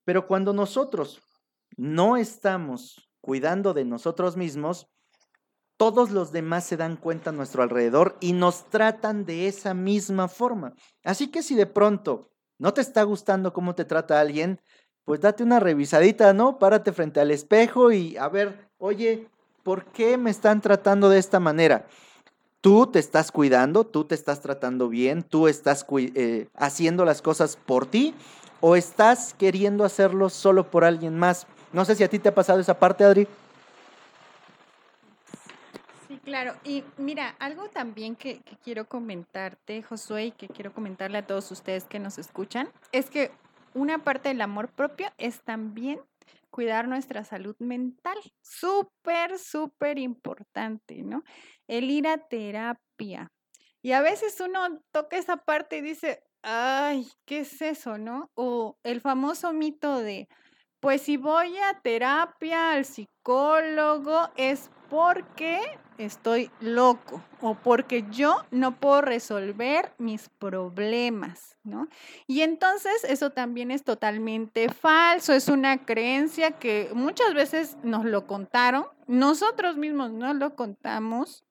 [0.04, 1.20] Pero cuando nosotros
[1.76, 4.88] no estamos cuidando de nosotros mismos,
[5.76, 10.28] todos los demás se dan cuenta a nuestro alrededor y nos tratan de esa misma
[10.28, 10.74] forma.
[11.04, 14.60] Así que si de pronto no te está gustando cómo te trata alguien,
[15.04, 16.58] pues date una revisadita, ¿no?
[16.58, 19.30] Párate frente al espejo y a ver, oye,
[19.62, 21.86] ¿por qué me están tratando de esta manera?
[22.60, 27.56] Tú te estás cuidando, tú te estás tratando bien, tú estás eh, haciendo las cosas
[27.56, 28.14] por ti
[28.60, 31.46] o estás queriendo hacerlo solo por alguien más.
[31.72, 33.26] No sé si a ti te ha pasado esa parte, Adri.
[36.06, 36.54] Sí, claro.
[36.64, 41.50] Y mira, algo también que, que quiero comentarte, Josué, y que quiero comentarle a todos
[41.50, 43.30] ustedes que nos escuchan, es que
[43.72, 46.00] una parte del amor propio es también
[46.50, 48.18] cuidar nuestra salud mental.
[48.42, 51.22] Súper, súper importante, ¿no?
[51.66, 53.32] El ir a terapia.
[53.82, 58.30] Y a veces uno toca esa parte y dice, ay, ¿qué es eso, no?
[58.34, 60.28] O el famoso mito de,
[60.80, 65.60] pues si voy a terapia, al psicólogo, es porque
[66.04, 71.88] estoy loco o porque yo no puedo resolver mis problemas, ¿no?
[72.26, 78.26] Y entonces eso también es totalmente falso, es una creencia que muchas veces nos lo
[78.26, 81.44] contaron, nosotros mismos no lo contamos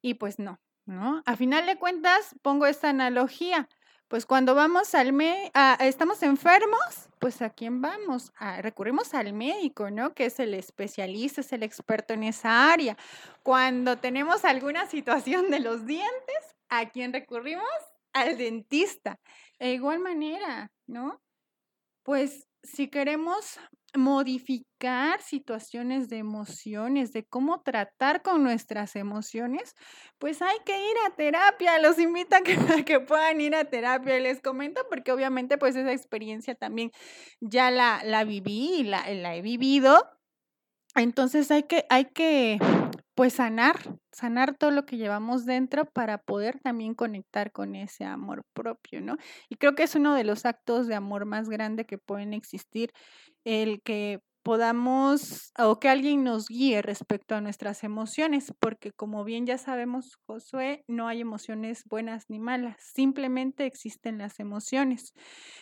[0.00, 1.22] y pues no, ¿no?
[1.24, 3.68] A final de cuentas, pongo esta analogía,
[4.12, 8.30] pues cuando vamos al me estamos enfermos, pues a quién vamos?
[8.58, 10.12] recurrimos al médico, ¿no?
[10.12, 12.98] Que es el especialista, es el experto en esa área.
[13.42, 16.36] Cuando tenemos alguna situación de los dientes,
[16.68, 17.64] ¿a quién recurrimos?
[18.12, 19.18] Al dentista.
[19.58, 21.22] De igual manera, ¿no?
[22.02, 23.58] Pues si queremos
[23.94, 29.74] modificar situaciones de emociones, de cómo tratar con nuestras emociones,
[30.18, 31.78] pues hay que ir a terapia.
[31.78, 34.18] Los invito a que, puedan ir a terapia.
[34.18, 36.90] Les comento porque obviamente pues esa experiencia también
[37.40, 40.08] ya la, la viví y la, la he vivido.
[40.94, 42.58] Entonces hay que, hay que
[43.14, 43.76] pues sanar,
[44.12, 49.16] sanar todo lo que llevamos dentro para poder también conectar con ese amor propio, ¿no?
[49.48, 52.90] Y creo que es uno de los actos de amor más grande que pueden existir,
[53.44, 59.46] el que podamos o que alguien nos guíe respecto a nuestras emociones, porque como bien
[59.46, 65.14] ya sabemos, Josué, no hay emociones buenas ni malas, simplemente existen las emociones.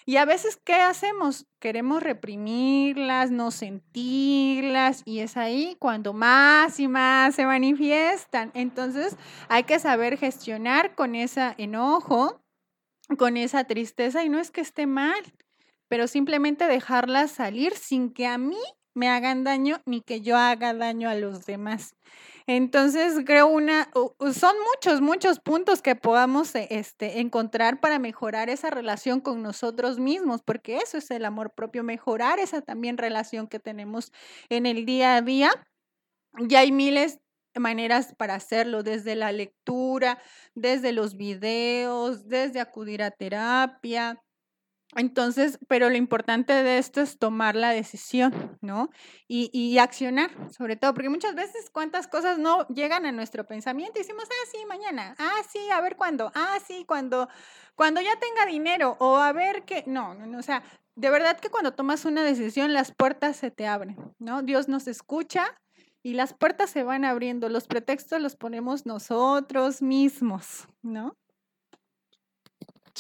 [0.07, 1.47] Y a veces, ¿qué hacemos?
[1.61, 8.51] Queremos reprimirlas, no sentirlas, y es ahí cuando más y más se manifiestan.
[8.55, 9.16] Entonces,
[9.49, 12.43] hay que saber gestionar con ese enojo,
[13.19, 15.21] con esa tristeza, y no es que esté mal,
[15.90, 18.57] pero simplemente dejarlas salir sin que a mí
[18.94, 21.96] me hagan daño ni que yo haga daño a los demás.
[22.46, 23.90] Entonces, creo una,
[24.33, 29.98] son muchos, muchos puntos que podamos eh, este, encontrar para mejorar esa relación con nosotros
[29.98, 34.12] mismos, porque eso es el amor propio, mejorar esa también relación que tenemos
[34.48, 35.50] en el día a día.
[36.38, 37.18] Y hay miles
[37.57, 40.22] maneras para hacerlo, desde la lectura,
[40.55, 44.20] desde los videos, desde acudir a terapia.
[44.96, 48.90] Entonces, pero lo importante de esto es tomar la decisión, ¿no?
[49.29, 53.98] Y, y, accionar, sobre todo, porque muchas veces cuántas cosas no llegan a nuestro pensamiento
[53.98, 57.29] y decimos, ah, sí, mañana, ah, sí, a ver cuándo, ah, sí, cuando,
[57.76, 60.64] cuando ya tenga dinero, o a ver qué, no, no, o sea,
[60.96, 64.42] de verdad que cuando tomas una decisión, las puertas se te abren, ¿no?
[64.42, 65.55] Dios nos escucha
[66.03, 71.16] y las puertas se van abriendo, los pretextos los ponemos nosotros mismos, ¿no?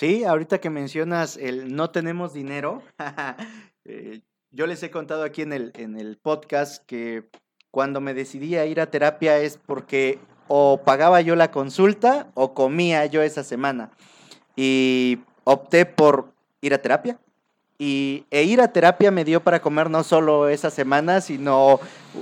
[0.00, 2.82] Sí, ahorita que mencionas el no tenemos dinero,
[3.84, 7.28] eh, yo les he contado aquí en el, en el podcast que
[7.70, 12.54] cuando me decidí a ir a terapia es porque o pagaba yo la consulta o
[12.54, 13.90] comía yo esa semana.
[14.56, 16.32] Y opté por
[16.62, 17.18] ir a terapia.
[17.76, 21.78] Y e ir a terapia me dio para comer no solo esa semana, sino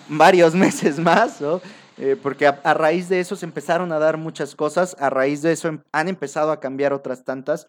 [0.08, 1.60] varios meses más, ¿no?
[1.98, 5.52] Eh, porque a, raíz de eso se empezaron a dar muchas cosas, a raíz de
[5.52, 7.68] eso em, han empezado a cambiar otras tantas.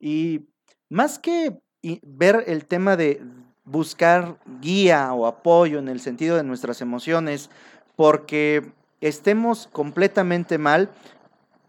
[0.00, 0.48] Y
[0.88, 1.58] más que
[2.02, 3.22] ver el tema de
[3.64, 7.50] buscar guía o apoyo en el sentido de nuestras emociones,
[7.96, 10.90] porque estemos completamente mal,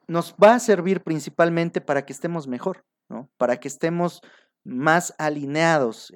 [0.07, 3.29] nos va a servir principalmente para que estemos mejor, ¿no?
[3.37, 4.21] Para que estemos
[4.63, 6.13] más alineados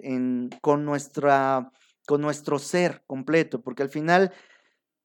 [0.62, 1.72] con, nuestra,
[2.06, 4.32] con nuestro ser completo, porque al final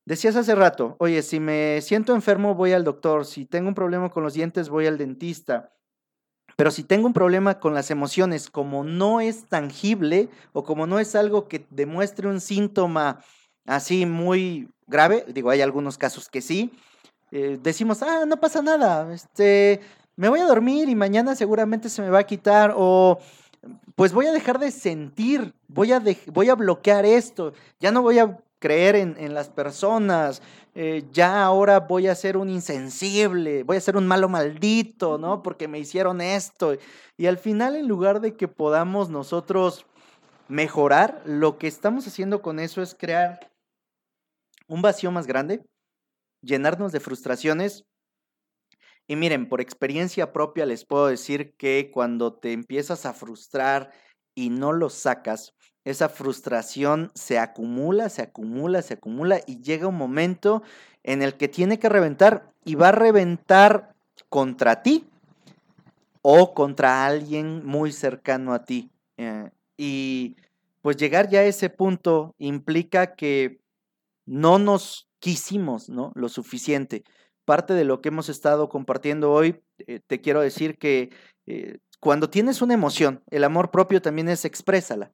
[0.06, 4.08] Decías hace rato, oye, si me siento enfermo voy al doctor, si tengo un problema
[4.08, 5.72] con los dientes voy al dentista,
[6.56, 11.00] pero si tengo un problema con las emociones, como no es tangible o como no
[11.00, 13.24] es algo que demuestre un síntoma
[13.66, 16.70] así muy grave, digo, hay algunos casos que sí,
[17.32, 19.80] eh, decimos, ah, no pasa nada, este,
[20.14, 23.18] me voy a dormir y mañana seguramente se me va a quitar o
[23.96, 28.20] pues voy a dejar de sentir, voy a, voy a bloquear esto, ya no voy
[28.20, 30.42] a creer en, las personas,
[30.74, 35.42] eh, ya ahora voy a ser un insensible, voy a ser un malo maldito, ¿no?
[35.42, 36.76] Porque me hicieron esto.
[37.16, 39.86] Y al final, en lugar de que podamos nosotros
[40.48, 43.52] mejorar, lo que estamos haciendo con eso es crear
[44.68, 45.64] un vacío más grande,
[46.42, 47.84] llenarnos de frustraciones.
[49.08, 53.92] Y miren, por experiencia propia les puedo decir que cuando te empiezas a frustrar
[54.34, 55.54] y no lo sacas,
[55.86, 60.64] esa frustración se acumula, se acumula, se acumula y llega un momento
[61.04, 63.94] en el que tiene que reventar y va a reventar
[64.28, 65.08] contra ti
[66.22, 68.90] o contra alguien muy cercano a ti.
[69.16, 70.34] Eh, y
[70.82, 73.60] pues llegar ya a ese punto implica que
[74.24, 76.10] no nos quisimos ¿no?
[76.16, 77.04] lo suficiente.
[77.44, 81.10] Parte de lo que hemos estado compartiendo hoy, eh, te quiero decir que
[81.46, 85.12] eh, cuando tienes una emoción, el amor propio también es exprésala.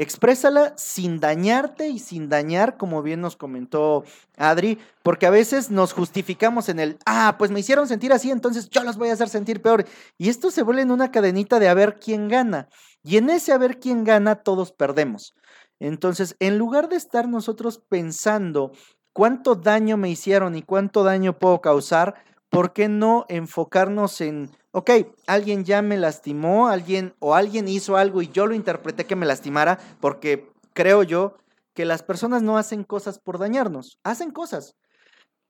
[0.00, 4.04] Exprésala sin dañarte y sin dañar, como bien nos comentó
[4.36, 8.70] Adri, porque a veces nos justificamos en el, ah, pues me hicieron sentir así, entonces
[8.70, 9.84] yo los voy a hacer sentir peor.
[10.16, 12.68] Y esto se vuelve en una cadenita de a ver quién gana.
[13.02, 15.34] Y en ese a ver quién gana, todos perdemos.
[15.80, 18.70] Entonces, en lugar de estar nosotros pensando
[19.12, 22.14] cuánto daño me hicieron y cuánto daño puedo causar,
[22.50, 24.90] ¿por qué no enfocarnos en ok,
[25.26, 29.26] alguien ya me lastimó, alguien o alguien hizo algo y yo lo interpreté que me
[29.26, 31.36] lastimara porque creo yo
[31.74, 34.76] que las personas no hacen cosas por dañarnos, hacen cosas.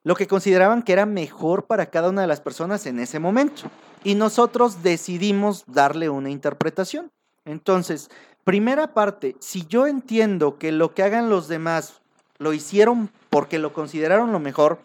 [0.05, 3.63] Lo que consideraban que era mejor para cada una de las personas en ese momento.
[4.05, 7.11] Y nosotros decidimos darle una interpretación.
[7.45, 8.09] Entonces,
[8.45, 12.01] primera parte, si yo entiendo que lo que hagan los demás
[12.39, 14.81] lo hicieron porque lo consideraron lo mejor,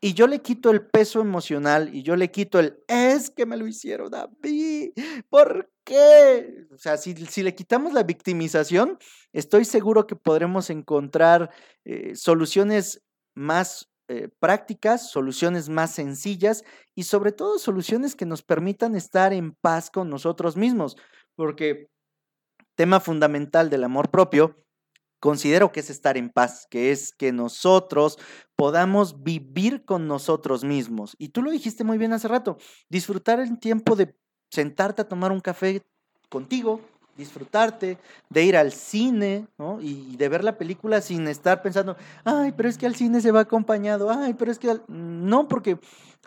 [0.00, 3.56] y yo le quito el peso emocional y yo le quito el, es que me
[3.56, 4.92] lo hicieron a mí,
[5.28, 6.66] ¿por qué?
[6.72, 8.98] O sea, si, le quitamos la victimización,
[9.32, 11.50] estoy seguro que podremos encontrar
[11.84, 13.02] eh, soluciones
[13.34, 19.52] más eh, prácticas, soluciones más sencillas y sobre todo soluciones que nos permitan estar en
[19.52, 20.96] paz con nosotros mismos,
[21.34, 21.88] porque
[22.76, 24.56] tema fundamental del amor propio
[25.20, 28.18] considero que es estar en paz, que es que nosotros
[28.56, 31.16] podamos vivir con nosotros mismos.
[31.18, 34.14] Y tú lo dijiste muy bien hace rato, disfrutar el tiempo de
[34.50, 35.82] sentarte a tomar un café
[36.28, 36.80] contigo,
[37.16, 37.98] disfrutarte,
[38.30, 39.80] de ir al cine, ¿no?
[39.80, 43.32] Y de ver la película sin estar pensando, ay, pero es que al cine se
[43.32, 44.80] va acompañado, ay, pero es que...
[44.86, 45.78] No, porque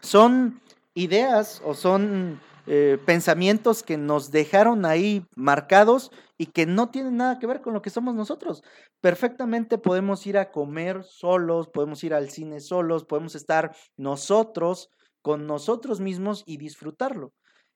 [0.01, 0.61] son
[0.93, 7.39] ideas o son eh, pensamientos que nos dejaron ahí marcados y que no tienen nada
[7.39, 8.63] que ver con lo que somos nosotros.
[9.01, 14.89] Perfectamente podemos ir a comer solos, podemos ir al cine solos, podemos estar nosotros
[15.21, 17.33] con nosotros mismos y disfrutarlo.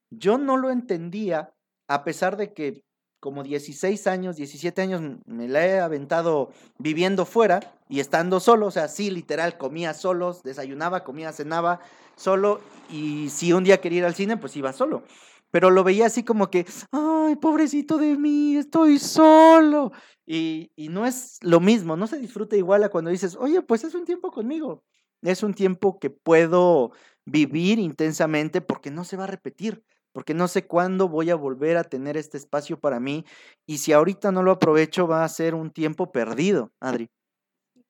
[0.09, 1.53] Yo no lo entendía
[1.87, 2.83] a pesar de que
[3.19, 8.71] como 16 años, 17 años, me la he aventado viviendo fuera y estando solo, o
[8.71, 11.79] sea, sí, literal, comía solos, desayunaba, comía, cenaba
[12.15, 15.03] solo y si un día quería ir al cine, pues iba solo.
[15.51, 19.91] Pero lo veía así como que, ay, pobrecito de mí, estoy solo.
[20.25, 23.83] Y, y no es lo mismo, no se disfruta igual a cuando dices, oye, pues
[23.83, 24.83] es un tiempo conmigo.
[25.21, 26.91] Es un tiempo que puedo
[27.25, 29.83] vivir intensamente porque no se va a repetir
[30.15, 33.25] porque no sé cuándo voy a volver a tener este espacio para mí
[33.65, 37.09] y si ahorita no lo aprovecho va a ser un tiempo perdido, Adri.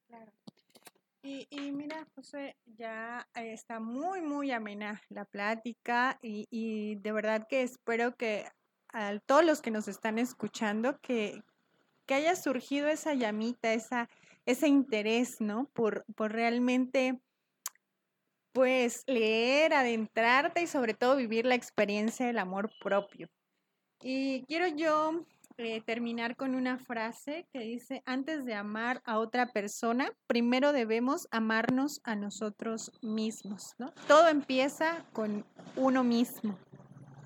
[0.08, 0.32] claro.
[1.22, 7.46] Y, y, mira, José, ya está muy, muy amena la plática y, y de verdad
[7.48, 8.48] que espero que
[8.92, 11.44] a todos los que nos están escuchando, que,
[12.08, 14.10] que haya surgido esa llamita, esa,
[14.48, 15.70] ese interés, ¿no?
[15.74, 17.22] Por, por realmente
[18.56, 23.28] pues leer, adentrarte y sobre todo vivir la experiencia del amor propio.
[24.02, 25.26] Y quiero yo
[25.58, 31.28] eh, terminar con una frase que dice, antes de amar a otra persona, primero debemos
[31.32, 33.76] amarnos a nosotros mismos.
[34.08, 35.46] Todo empieza con
[35.76, 36.58] uno mismo.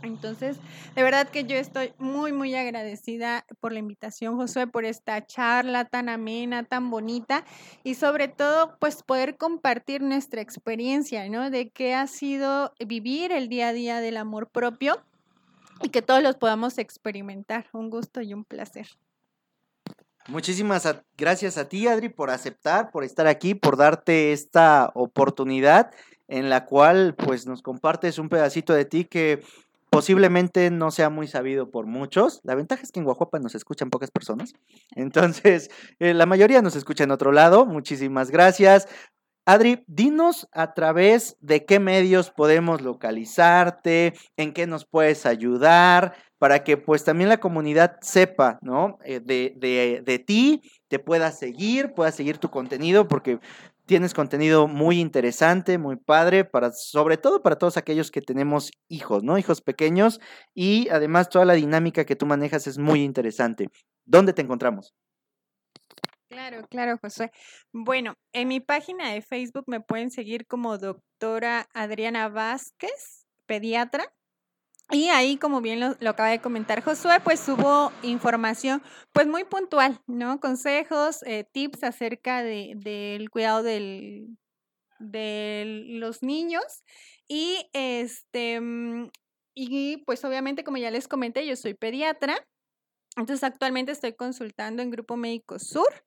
[0.02, 0.58] Entonces,
[0.96, 5.86] de verdad que yo estoy muy, muy agradecida por la invitación, Josué, por esta charla
[5.86, 7.44] tan amena, tan bonita
[7.84, 11.50] y sobre todo, pues poder compartir nuestra experiencia, ¿no?
[11.50, 15.04] De qué ha sido vivir el día a día del amor propio
[15.82, 17.68] y que todos los podamos experimentar.
[17.74, 18.88] Un gusto y un placer.
[20.28, 20.88] Muchísimas
[21.18, 25.92] gracias a ti, Adri, por aceptar, por estar aquí, por darte esta oportunidad
[26.28, 29.42] en la cual pues nos compartes un pedacito de ti que
[29.90, 32.42] posiblemente no sea muy sabido por muchos.
[32.44, 34.54] La ventaja es que en Guajuapa nos escuchan pocas personas.
[34.96, 35.70] Entonces,
[36.00, 37.66] eh, la mayoría nos escucha en otro lado.
[37.66, 38.88] Muchísimas gracias.
[39.46, 46.64] Adri, dinos a través de qué medios podemos localizarte, en qué nos puedes ayudar, para
[46.64, 49.00] que pues también la comunidad sepa, ¿no?
[49.04, 53.40] Eh, de, de, de ti, te pueda seguir, pueda seguir tu contenido, porque
[53.90, 59.24] Tienes contenido muy interesante, muy padre, para, sobre todo para todos aquellos que tenemos hijos,
[59.24, 59.40] ¿no?
[59.40, 60.20] Hijos pequeños.
[60.54, 63.70] Y además toda la dinámica que tú manejas es muy interesante.
[64.06, 64.94] ¿Dónde te encontramos?
[66.30, 67.32] Claro, claro, José.
[67.74, 74.14] Bueno, en mi página de Facebook me pueden seguir como doctora Adriana Vázquez, pediatra.
[74.92, 78.82] Y ahí, como bien lo, acaba de comentar Josué, pues hubo información
[79.14, 80.40] pues muy puntual, ¿no?
[80.40, 84.38] Consejos, eh, tips acerca del de, cuidado del,
[84.98, 86.64] de los niños.
[87.28, 89.10] Y este, mm,
[89.54, 92.36] y pues obviamente, como ya les comenté, yo soy pediatra.
[93.16, 96.06] Entonces actualmente estoy consultando en Grupo Médico Sur.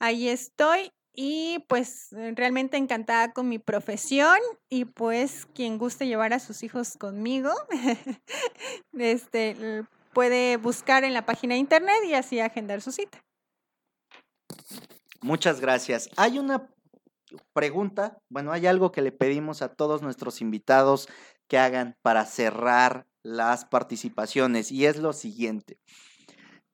[0.00, 4.38] Ahí estoy y pues eh, realmente encantada con mi profesión
[4.68, 7.52] y pues quien guste llevar a sus hijos conmigo,
[8.98, 13.22] este, puede buscar en la página de internet y así agendar su cita.
[15.20, 16.10] Muchas gracias.
[16.16, 16.68] Hay una
[17.52, 21.08] pregunta, bueno, hay algo que le pedimos a todos nuestros invitados
[21.48, 25.78] que hagan para cerrar las participaciones y es lo siguiente.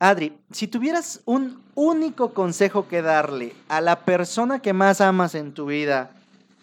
[0.02, 5.52] Adri, si tuvieras un único consejo que darle a la persona que más amas en
[5.52, 6.10] tu vida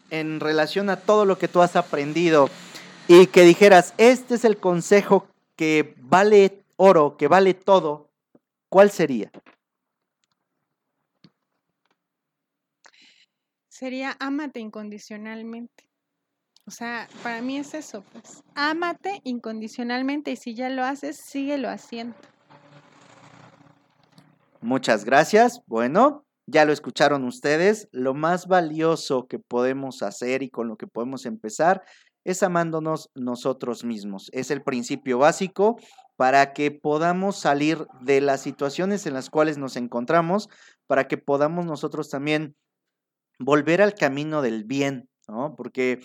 [0.09, 2.49] en relación a todo lo que tú has aprendido
[3.07, 8.09] y que dijeras, este es el consejo que vale oro, que vale todo,
[8.69, 9.31] ¿cuál sería?
[13.69, 15.87] Sería ámate incondicionalmente.
[16.65, 18.43] O sea, para mí es eso, pues.
[18.55, 22.15] Ámate incondicionalmente y si ya lo haces, síguelo haciendo.
[24.61, 25.61] Muchas gracias.
[25.67, 27.87] Bueno, ya lo escucharon ustedes.
[27.91, 31.83] Lo más valioso que podemos hacer y con lo que podemos empezar
[32.23, 34.29] es amándonos nosotros mismos.
[34.33, 35.77] Es el principio básico
[36.17, 40.49] para que podamos salir de las situaciones en las cuales nos encontramos,
[40.87, 42.55] para que podamos nosotros también
[43.39, 45.55] volver al camino del bien, ¿no?
[45.55, 45.99] Porque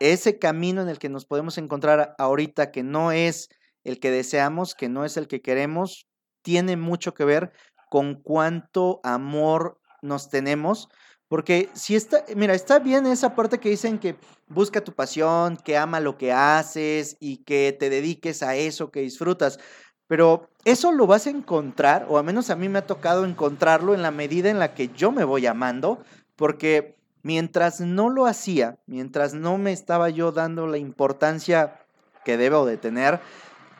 [0.00, 3.48] ese camino en el que nos podemos encontrar ahorita, que no es
[3.84, 6.06] el que deseamos, que no es el que queremos,
[6.42, 7.52] tiene mucho que ver
[7.92, 10.88] con cuánto amor nos tenemos.
[11.28, 14.16] Porque si está, mira, está bien esa parte que dicen que
[14.48, 19.00] busca tu pasión, que ama lo que haces y que te dediques a eso que
[19.00, 19.60] disfrutas.
[20.06, 23.92] Pero eso lo vas a encontrar, o al menos a mí me ha tocado encontrarlo
[23.92, 26.02] en la medida en la que yo me voy amando,
[26.34, 31.78] porque mientras no lo hacía, mientras no me estaba yo dando la importancia
[32.24, 33.20] que debo de tener,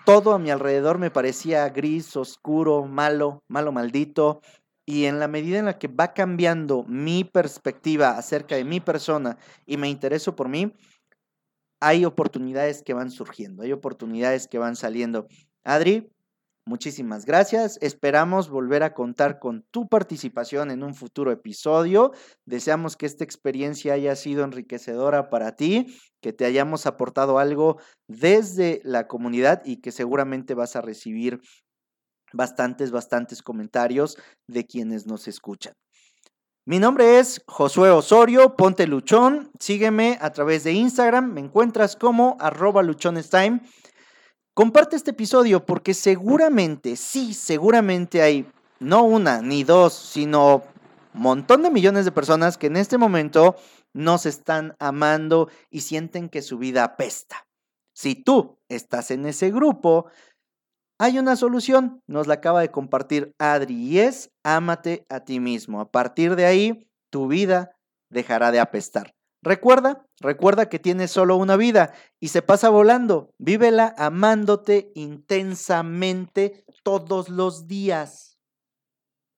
[0.05, 4.40] todo a mi alrededor me parecía gris, oscuro, malo, malo, maldito.
[4.84, 9.38] Y en la medida en la que va cambiando mi perspectiva acerca de mi persona
[9.64, 10.74] y me intereso por mí,
[11.80, 15.26] hay oportunidades que van surgiendo, hay oportunidades que van saliendo.
[15.64, 16.11] Adri,
[16.64, 17.76] Muchísimas gracias.
[17.82, 22.12] Esperamos volver a contar con tu participación en un futuro episodio.
[22.46, 28.80] Deseamos que esta experiencia haya sido enriquecedora para ti, que te hayamos aportado algo desde
[28.84, 31.40] la comunidad y que seguramente vas a recibir
[32.32, 35.74] bastantes, bastantes comentarios de quienes nos escuchan.
[36.64, 42.36] Mi nombre es Josué Osorio, ponte luchón, sígueme a través de Instagram, me encuentras como
[42.38, 43.62] arroba luchonestime.
[44.55, 48.46] Comparte este episodio porque seguramente, sí, seguramente hay
[48.80, 50.62] no una ni dos, sino
[51.14, 53.57] un montón de millones de personas que en este momento
[53.94, 57.46] nos están amando y sienten que su vida apesta.
[57.94, 60.11] Si tú estás en ese grupo,
[60.98, 65.80] hay una solución, nos la acaba de compartir Adri y es ámate a ti mismo.
[65.80, 67.74] A partir de ahí, tu vida
[68.11, 69.14] dejará de apestar.
[69.43, 73.34] Recuerda, recuerda que tienes solo una vida y se pasa volando.
[73.38, 78.32] Vívela amándote intensamente todos los días.